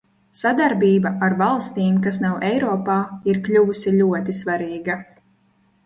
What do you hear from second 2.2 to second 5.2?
nav Eiropā, ir kļuvusi ļoti svarīga.